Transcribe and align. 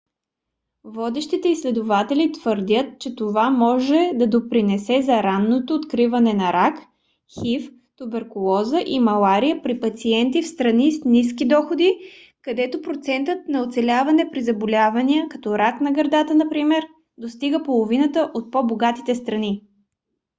водещи 0.83 1.41
изследователи 1.45 2.31
твърдят 2.31 2.99
че 2.99 3.15
това 3.15 3.49
може 3.49 4.11
да 4.15 4.27
допринесе 4.27 5.01
за 5.01 5.23
ранното 5.23 5.75
откриване 5.75 6.33
на 6.33 6.53
рак 6.53 6.77
хив 7.39 7.71
туберкулоза 7.95 8.83
и 8.85 8.99
малария 8.99 9.61
при 9.61 9.79
пациенти 9.79 10.41
в 10.41 10.47
страни 10.47 10.91
с 10.91 11.03
ниски 11.05 11.47
доходи 11.47 11.99
където 12.41 12.81
процентът 12.81 13.47
на 13.47 13.63
оцеляване 13.63 14.31
при 14.31 14.41
заболявания 14.41 15.27
като 15.29 15.57
рак 15.57 15.81
на 15.81 15.91
гърдата 15.91 16.35
например 16.35 16.83
достига 17.17 17.63
половината 17.63 18.31
от 18.33 18.51
по-богатите 18.51 19.15
страни 19.15 19.63